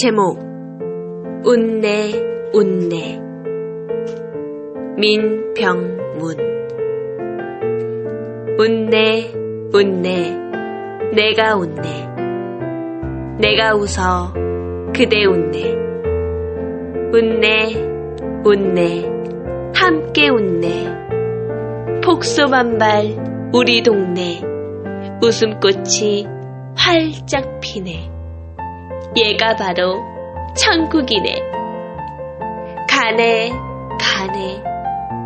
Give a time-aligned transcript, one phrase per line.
[0.00, 0.38] 제목
[1.44, 2.12] 웃네
[2.54, 3.20] 웃네
[4.96, 6.36] 민병문.
[8.58, 9.34] 웃네
[9.74, 10.38] 웃네
[11.14, 12.08] 내가 웃네
[13.40, 14.32] 내가 웃어
[14.96, 15.74] 그대 웃네
[17.12, 17.74] 웃네
[18.42, 19.04] 웃네
[19.74, 24.40] 함께 웃네 폭소만발 우리 동네.
[25.22, 26.24] 웃음꽃이
[26.74, 28.19] 활짝 피네
[29.16, 29.96] 얘가 바로
[30.54, 31.34] 천국이네.
[32.88, 33.50] 가네
[34.00, 34.62] 가네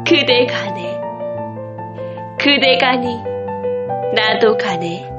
[0.07, 1.01] 그대 가네.
[2.39, 3.23] 그대 가니
[4.15, 5.11] 나도 가네.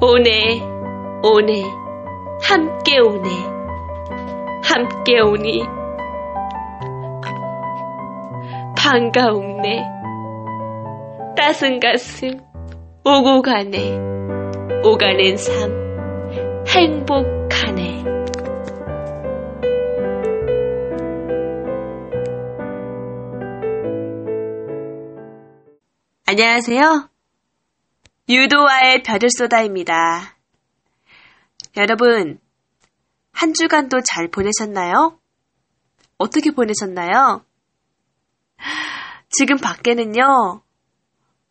[0.00, 0.62] 오네
[1.24, 1.62] 오네
[2.42, 3.30] 함께 오네.
[4.62, 5.64] 함께 오니
[8.76, 9.84] 반가움네.
[11.36, 12.38] 따스한 가슴
[13.04, 13.98] 오고 가네.
[14.84, 15.84] 오가는 삶
[16.68, 18.04] 행복 하네.
[26.26, 27.10] 안녕하세요.
[28.28, 30.36] 유도와의 별을 쏟아입니다.
[31.76, 32.38] 여러분,
[33.32, 35.18] 한 주간도 잘 보내셨나요?
[36.18, 37.44] 어떻게 보내셨나요?
[39.28, 40.62] 지금 밖에는요,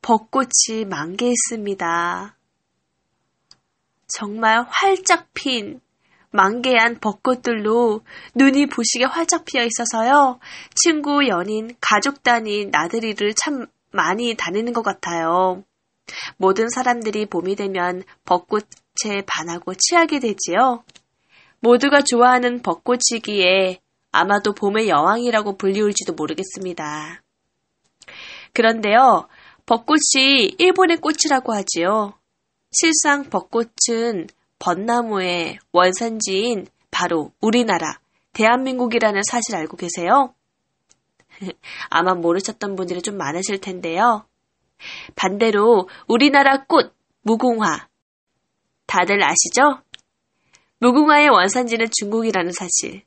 [0.02, 2.38] 벚꽃이 만개했습니다.
[4.16, 5.81] 정말 활짝 핀
[6.31, 8.02] 만개한 벚꽃들로
[8.36, 10.39] 눈이 부시게 활짝 피어 있어서요.
[10.75, 15.64] 친구, 연인, 가족 단위 나들이를 참 많이 다니는 것 같아요.
[16.38, 20.84] 모든 사람들이 봄이 되면 벚꽃에 반하고 취하게 되지요.
[21.59, 23.80] 모두가 좋아하는 벚꽃이기에
[24.11, 27.22] 아마도 봄의 여왕이라고 불리울지도 모르겠습니다.
[28.53, 29.28] 그런데요,
[29.66, 32.14] 벚꽃이 일본의 꽃이라고 하지요.
[32.73, 34.27] 실상 벚꽃은
[34.59, 38.00] 벚나무의 원산지인 바로 우리나라,
[38.34, 40.34] 대한민국이라는 사실 알고 계세요?
[41.89, 44.25] 아마 모르셨던 분들이 좀 많으실 텐데요.
[45.16, 47.88] 반대로 우리나라 꽃, 무궁화.
[48.85, 49.81] 다들 아시죠?
[50.79, 53.03] 무궁화의 원산지는 중국이라는 사실.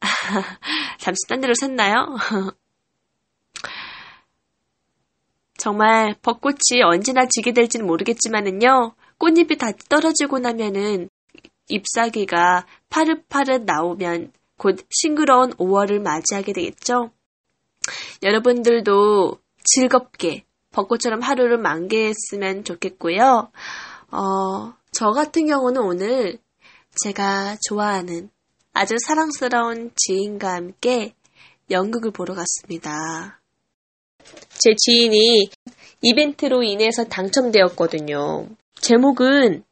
[0.98, 2.16] 잠시 딴 데로 샜나요?
[5.58, 11.10] 정말 벚꽃이 언제나 지게 될지는 모르겠지만은요, 꽃잎이 다 떨어지고 나면은
[11.68, 17.10] 잎사귀가 파릇파릇 나오면 곧 싱그러운 5월을 맞이하게 되겠죠?
[18.22, 23.50] 여러분들도 즐겁게 벚꽃처럼 하루를 만개했으면 좋겠고요.
[24.10, 26.38] 어, 저 같은 경우는 오늘
[27.02, 28.30] 제가 좋아하는
[28.72, 31.14] 아주 사랑스러운 지인과 함께
[31.70, 33.40] 연극을 보러 갔습니다.
[34.58, 35.50] 제 지인이
[36.02, 38.48] 이벤트로 인해서 당첨되었거든요.
[38.80, 39.64] 제목은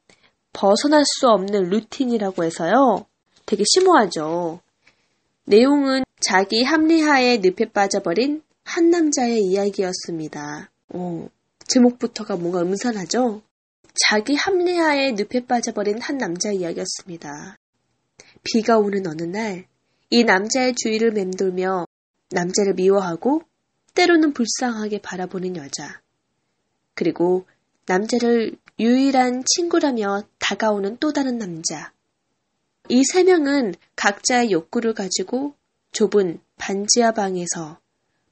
[0.53, 3.07] 벗어날 수 없는 루틴이라고 해서요.
[3.45, 4.61] 되게 심오하죠.
[5.45, 10.71] 내용은 자기 합리화에 늪에 빠져버린 한 남자의 이야기였습니다.
[10.93, 11.29] 오,
[11.69, 13.43] 제목부터가 뭔가 음산하죠?
[14.09, 17.57] 자기 합리화에 늪에 빠져버린 한 남자의 이야기였습니다.
[18.43, 19.67] 비가 오는 어느 날,
[20.11, 21.87] 이 남자의 주위를 맴돌며
[22.31, 23.43] 남자를 미워하고
[23.97, 26.01] 때로는 불쌍하게 바라보는 여자.
[26.95, 27.47] 그리고
[27.87, 31.93] 남자를 유일한 친구라며 다가오는 또 다른 남자.
[32.89, 35.55] 이 세 명은 각자의 욕구를 가지고
[35.91, 37.81] 좁은 반지하 방에서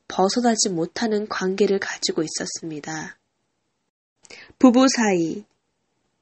[0.07, 3.19] 벗어나지 못하는 관계를 가지고 있었습니다.
[4.59, 5.45] 부부 사이,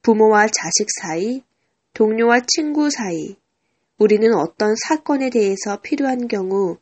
[0.01, 1.43] 부모와 자식 사이,
[1.93, 3.35] 동료와 친구 사이,
[3.97, 6.77] 우리는 어떤 사건에 대해서 필요한 경우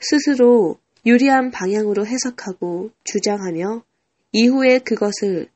[0.00, 3.82] 스스로 유리한 방향으로 해석하고 주장하며
[4.32, 5.48] 이후에 그것을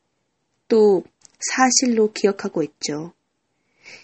[0.69, 1.03] 또
[1.41, 3.13] 사실로 기억하고 있죠.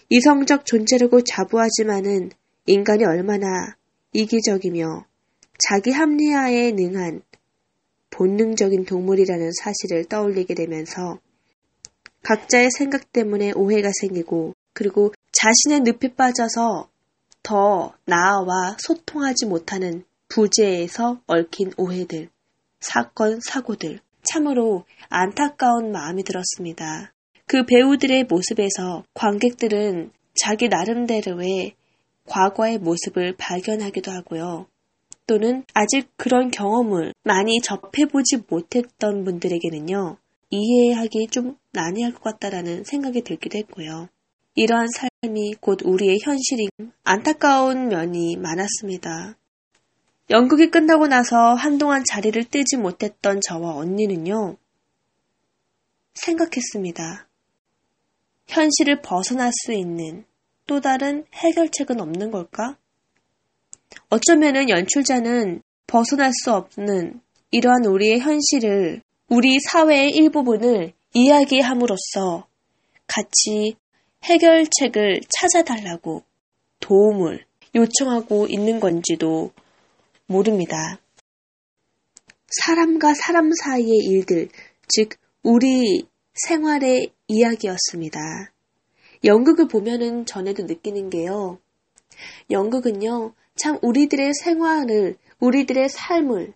[0.09, 2.31] 이성적 존재라고 자부하지만은
[2.65, 3.75] 인간이 얼마나
[4.13, 5.05] 이기적이며
[5.57, 7.21] 자기 합리화에 능한
[8.11, 11.19] 본능적인 동물이라는 사실을 떠올리게 되면서
[12.23, 16.89] 각자의 생각 때문에 오해가 생기고 그리고 자신의 늪에 빠져서
[17.43, 22.29] 더 나아와 소통하지 못하는 부재에서 얽힌 오해들,
[22.79, 27.13] 사건, 사고들, 참으로 안타까운 마음이 들었습니다.
[27.45, 31.73] 그 배우들의 모습에서 관객들은 자기 나름대로의
[32.27, 34.67] 과거의 모습을 발견하기도 하고요.
[35.25, 40.17] 또는 아직 그런 경험을 많이 접해보지 못했던 분들에게는요,
[40.51, 44.09] 이해하기 좀 난해할 것 같다라는 생각이 들기도 했고요.
[44.55, 44.87] 이러한
[45.21, 46.69] 삶이 곧 우리의 현실인
[47.03, 49.38] 안타까운 면이 많았습니다.
[50.31, 54.57] 연극이 끝나고 나서 한동안 자리를 뜨지 못했던 저와 언니는요,
[56.13, 57.27] 생각했습니다.
[58.47, 60.25] 현실을 벗어날 수 있는
[60.67, 62.77] 또 다른 해결책은 없는 걸까?
[64.09, 72.47] 어쩌면은 연출자는 벗어날 수 없는 이러한 우리의 현실을 우리 사회의 일부분을 이야기함으로써
[73.07, 73.75] 같이
[74.23, 76.23] 해결책을 찾아달라고
[76.79, 79.51] 도움을 요청하고 있는 건지도
[80.29, 80.99] 모릅니다.
[82.47, 84.49] 사람과 사람 사이의 일들,
[84.87, 88.19] 즉, 우리 생활의 이야기였습니다.
[89.23, 91.59] 연극을 보면은 전에도 느끼는 게요.
[92.51, 96.53] 연극은요, 참 우리들의 생활을, 우리들의 삶을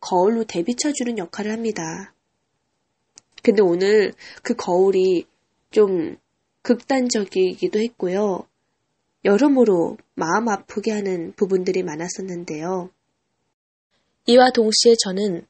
[0.00, 2.12] 거울로 대비쳐주는 역할을 합니다.
[3.42, 5.26] 근데 오늘 그 거울이
[5.70, 6.16] 좀
[6.62, 8.48] 극단적이기도 했고요.
[9.24, 12.90] 여러모로 마음 아프게 하는 부분들이 많았었는데요.
[14.28, 15.46] 이와 동시에 저는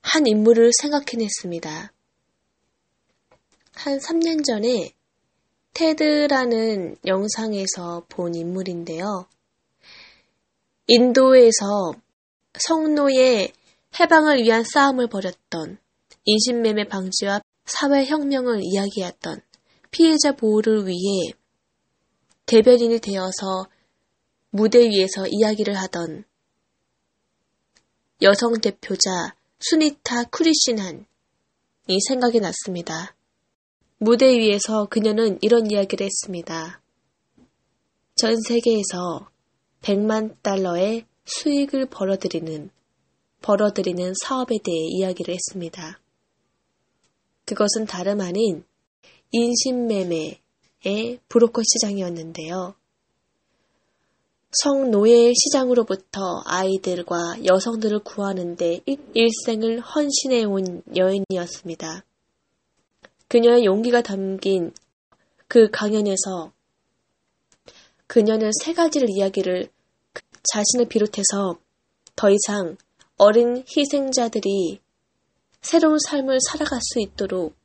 [0.00, 1.92] 한 인물을 생각해냈습니다.
[3.72, 4.92] 한 3년 전에
[5.72, 9.26] 테드라는 영상에서 본 인물인데요.
[10.86, 11.94] 인도에서
[12.60, 13.52] 성노예
[13.98, 15.78] 해방을 위한 싸움을 벌였던
[16.24, 19.40] 인신매매 방지와 사회혁명을 이야기했던
[19.90, 21.32] 피해자 보호를 위해
[22.46, 23.66] 대변인이 되어서
[24.50, 26.24] 무대 위에서 이야기를 하던
[28.22, 31.06] 여성 대표자 수니타 쿠리시난
[31.88, 33.16] 이 생각이 났습니다.
[33.98, 36.80] 무대 위에서 그녀는 이런 이야기를 했습니다.
[38.16, 39.28] 전 세계에서
[39.82, 42.70] 100만 달러의 수익을 벌어들이는,
[43.42, 46.00] 벌어들이는 사업에 대해 이야기를 했습니다.
[47.44, 48.64] 그것은 다름 아닌
[49.32, 50.38] 인신매매의
[51.28, 52.74] 브로커 시장이었는데요.
[54.62, 58.80] 성노예 시장으로부터 아이들과 여성들을 구하는데
[59.14, 62.04] 일생을 헌신해 온 여인이었습니다.
[63.28, 64.72] 그녀의 용기가 담긴
[65.48, 66.52] 그 강연에서
[68.06, 69.68] 그녀는 세 가지를 이야기를
[70.52, 71.58] 자신을 비롯해서
[72.14, 72.76] 더 이상
[73.16, 74.78] 어린 희생자들이
[75.62, 77.56] 새로운 삶을 살아갈 수 있도록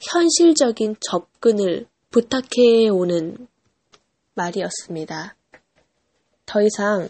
[0.00, 3.48] 현실적인 접근을 부탁해 오는
[4.34, 5.37] 말이었습니다.
[6.48, 7.08] 더 이상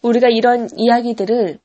[0.00, 1.60] 우리가 이런 이야기들을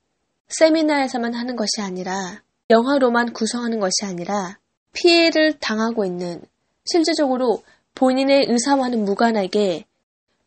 [0.50, 4.60] 세미나에서만 하는 것이 아니라 영화로만 구성하는 것이 아니라
[4.94, 6.42] 피해를 당하고 있는
[6.86, 7.64] 실질적으로
[7.96, 9.86] 본인의 의사와는 무관하게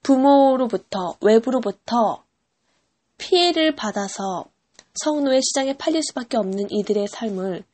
[0.02, 2.24] 부모로부터 외부로부터
[3.18, 4.44] 피해를 받아서
[4.94, 7.64] 성노예 시장에 팔릴 수밖에 없는 이들의 삶을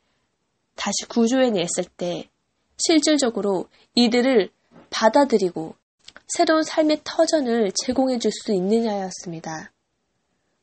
[0.76, 2.28] 다시 구조해냈을 때
[2.76, 4.50] 실질적으로 이들을
[4.90, 5.75] 받아들이고
[6.28, 9.73] 새로운 삶의 터전을 제공해 줄 수 있느냐였습니다.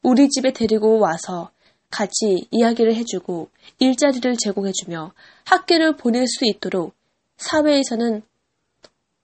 [0.02, 1.52] 우리 집에 데리고 와서
[1.90, 3.50] 같이 이야기를 해주고
[3.80, 5.14] 일자리를 제공해주며
[5.46, 6.94] 학교를 보낼 수 있도록
[7.38, 8.24] 사회에서는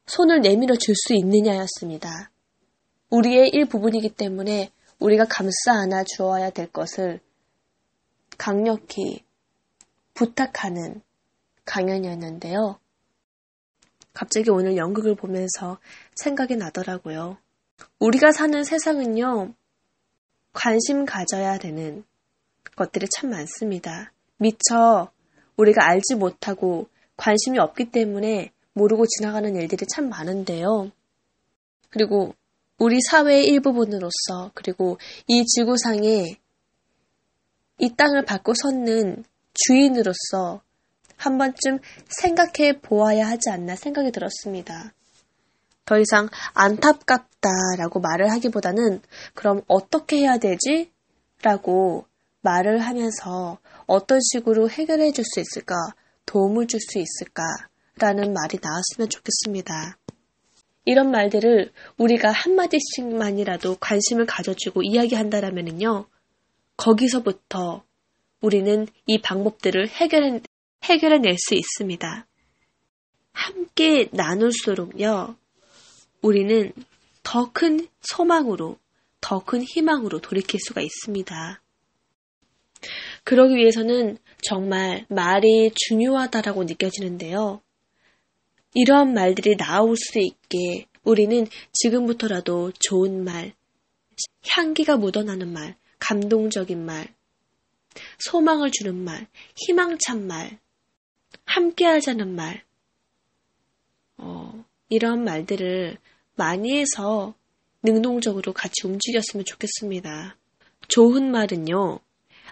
[0.05, 2.31] 손을 내밀어 줄 수 있느냐였습니다.
[3.09, 7.19] 우리의 일부분이기 때문에 우리가 감싸 안아 주어야 될 것을
[8.37, 9.23] 강력히
[10.13, 11.01] 부탁하는
[11.65, 12.79] 강연이었는데요.
[14.19, 15.79] 갑자기 오늘 연극을 보면서
[16.13, 17.37] 생각이 나더라고요.
[17.99, 19.53] 우리가 사는 세상은요,
[20.51, 22.03] 관심 가져야 되는
[22.75, 24.11] 것들이 참 많습니다.
[24.35, 25.09] 미처
[25.55, 30.91] 우리가 알지 못하고 관심이 없기 때문에 모르고 지나가는 일들이 참 많은데요.
[31.89, 32.35] 그리고
[32.77, 36.37] 우리 사회의 일부분으로서 그리고 이 지구상에
[37.77, 40.61] 이 땅을 밟고 섰는 주인으로서
[41.19, 44.93] 한 번쯤 생각해 보아야 하지 않나 생각이 들었습니다.
[45.83, 49.01] 더 이상 안타깝다라고 말을 하기보다는
[49.33, 50.91] 그럼 어떻게 해야 되지?
[51.41, 52.05] 라고
[52.41, 55.75] 말을 하면서 어떤 식으로 해결해 줄 수 있을까?
[56.25, 57.43] 도움을 줄 수 있을까?
[57.97, 59.97] 라는 말이 나왔으면 좋겠습니다.
[60.85, 66.05] 이런 말들을 우리가 한마디씩만이라도 관심을 가져주고 이야기한다라면요.
[66.77, 67.83] 거기서부터
[68.41, 70.39] 우리는 이 방법들을 해결해,
[70.83, 72.25] 해결해낼 수 있습니다.
[73.31, 75.35] 함께 나눌수록요,
[76.21, 76.73] 우리는
[77.23, 78.77] 더 큰 소망으로,
[79.21, 81.61] 더 큰 희망으로 돌이킬 수가 있습니다.
[83.23, 87.61] 그러기 위해서는 정말 말이 중요하다라고 느껴지는데요.
[88.73, 93.53] 이러한 말들이 나올 수 있게 우리는 지금부터라도 좋은 말,
[94.49, 97.13] 향기가 묻어나는 말, 감동적인 말,
[98.19, 100.59] 소망을 주는 말, 희망찬 말,
[101.45, 102.63] 함께 하자는 말,
[104.17, 105.97] 어, 이런 말들을
[106.35, 107.35] 많이 해서
[107.83, 110.37] 능동적으로 같이 움직였으면 좋겠습니다.
[110.87, 111.99] 좋은 말은요,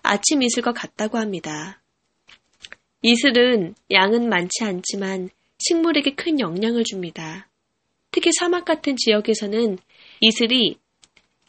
[0.03, 1.81] 아침 이슬과 같다고 합니다.
[3.01, 5.29] 이슬은 양은 많지 않지만
[5.59, 7.49] 식물에게 큰 영향을 줍니다.
[8.11, 9.77] 특히 사막 같은 지역에서는
[10.21, 10.77] 이슬이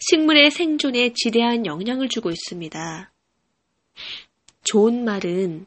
[0.01, 3.13] 식물의 생존에 지대한 영향을 주고 있습니다.
[4.65, 5.67] 좋은 말은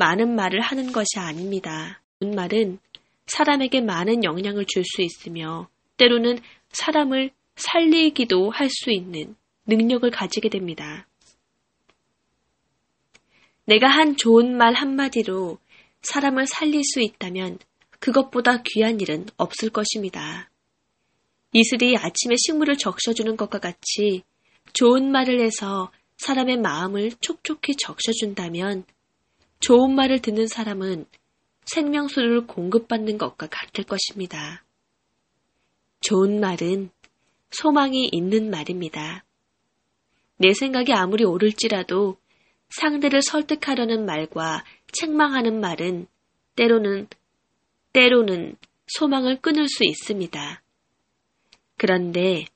[0.00, 2.00] 많은 말을 하는 것이 아닙니다.
[2.20, 2.78] 좋은 말은
[3.26, 6.38] 사람에게 많은 영향을 줄 수 있으며 때로는
[6.70, 11.06] 사람을 살리기도 할 수 있는 능력을 가지게 됩니다.
[13.66, 15.58] 내가 한 좋은 말 한마디로
[16.02, 17.58] 사람을 살릴 수 있다면
[18.00, 20.50] 그것보다 귀한 일은 없을 것입니다.
[21.52, 24.22] 이슬이 아침에 식물을 적셔주는 것과 같이
[24.72, 28.84] 좋은 말을 해서 사람의 마음을 촉촉히 적셔준다면
[29.60, 31.06] 좋은 말을 듣는 사람은
[31.66, 34.64] 생명수를 공급받는 것과 같을 것입니다.
[36.00, 36.90] 좋은 말은
[37.50, 39.24] 소망이 있는 말입니다.
[40.38, 42.16] 내 생각이 아무리 옳을지라도
[42.70, 46.06] 상대를 설득하려는 말과 책망하는 말은
[46.56, 47.08] 때로는,
[47.92, 50.62] 때로는 소망을 끊을 수 있습니다.
[51.76, 52.46] 그런데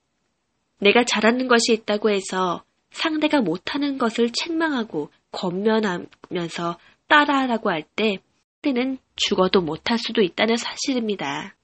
[0.78, 8.18] 내가 잘하는 것이 있다고 해서 상대가 못하는 것을 책망하고 권면하면서 따라하라고 할 때,
[8.62, 11.54] 때는 죽어도 못할 수도 있다는 사실입니다.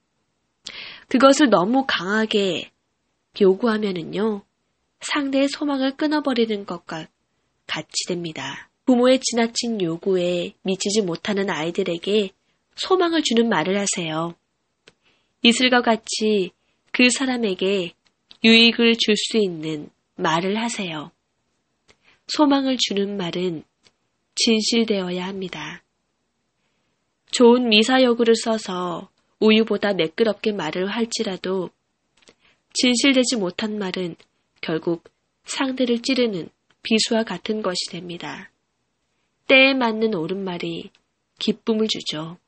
[1.09, 2.70] 그것을 너무 강하게
[3.40, 4.42] 요구하면은요,
[5.00, 7.06] 상대의 소망을 끊어버리는 것과
[7.66, 8.68] 같이 됩니다.
[8.85, 12.30] 부모의 지나친 요구에 미치지 못하는 아이들에게
[12.76, 14.35] 소망을 주는 말을 하세요.
[15.42, 16.50] 이슬과 같이
[16.92, 17.92] 그 사람에게
[18.42, 21.12] 유익을 줄 수 있는 말을 하세요.
[22.28, 23.64] 소망을 주는 말은
[24.42, 25.82] 진실되어야 합니다.
[27.30, 31.68] 좋은 미사여구를 써서 우유보다 매끄럽게 말을 할지라도
[32.73, 34.16] 진실되지 못한 말은
[34.62, 35.04] 결국
[35.44, 36.49] 상대를 찌르는
[36.82, 38.50] 비수와 같은 것이 됩니다.
[39.47, 40.90] 때에 맞는 옳은 말이
[41.38, 42.38] 기쁨을 주죠.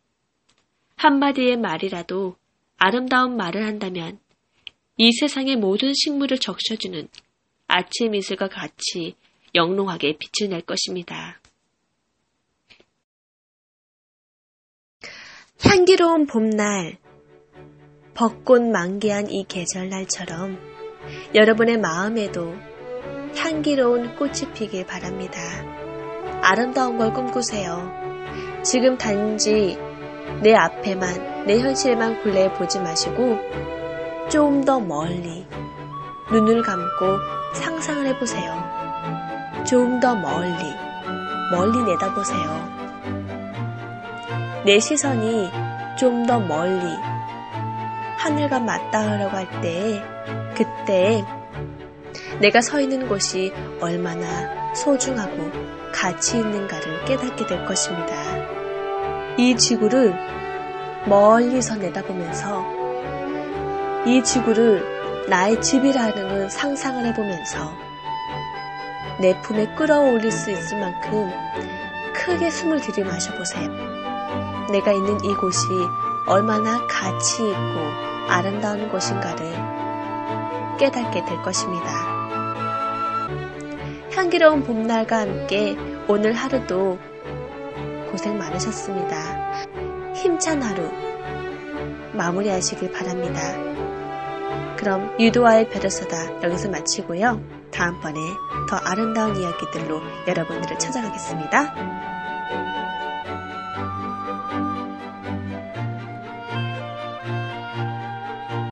[0.96, 2.37] 한마디의 말이라도
[2.78, 4.18] 아름다운 말을 한다면
[4.96, 7.08] 이 세상의 모든 식물을 적셔주는
[7.66, 9.14] 아침 이슬과 같이
[9.54, 11.41] 영롱하게 빛을 낼 것입니다.
[15.64, 16.99] 향기로운 봄날,
[18.14, 20.59] 벚꽃 만개한 이 계절날처럼
[21.35, 22.52] 여러분의 마음에도
[23.37, 25.40] 향기로운 꽃이 피길 바랍니다.
[26.42, 27.90] 아름다운 걸 꿈꾸세요.
[28.64, 29.78] 지금 단지
[30.42, 33.38] 내 앞에만, 내 현실만 굴레 보지 마시고
[34.31, 35.47] 좀 더 멀리
[36.31, 37.19] 눈을 감고
[37.54, 38.52] 상상을 해보세요.
[39.64, 40.57] 좀 더 멀리,
[41.52, 42.81] 멀리 내다보세요.
[44.64, 45.50] 내 시선이
[45.99, 46.97] 좀 더 멀리
[48.16, 50.02] 하늘과 맞닿으려고 할 때,
[50.54, 51.25] 그때
[52.40, 55.50] 내가 서 있는 곳이 얼마나 소중하고
[55.92, 58.14] 가치 있는가를 깨닫게 될 것입니다.
[59.37, 60.14] 이 지구를
[61.07, 62.64] 멀리서 내다보면서
[64.07, 67.73] 이 지구를 나의 집이라는 상상을 해보면서
[69.21, 71.31] 내 품에 끌어올릴 수 있을 만큼
[72.14, 73.91] 크게 숨을 들이마셔보세요.
[74.73, 75.69] 내가 있는 이곳이
[76.26, 79.52] 얼마나 가치 있고 아름다운 곳인가를
[80.79, 81.91] 깨닫게 될 것입니다.
[84.14, 85.76] 향기로운 봄날과 함께
[86.09, 86.99] 오늘 하루도
[88.11, 89.64] 고생 많으셨습니다.
[90.14, 90.91] 힘찬 하루
[92.12, 93.41] 마무리하시길 바랍니다.
[94.76, 97.41] 그럼 유도와의 별에서다 여기서 마치고요.
[97.71, 98.21] 다음번에
[98.69, 101.75] 더 아름다운 이야기들로 여러분들을 찾아가겠습니다.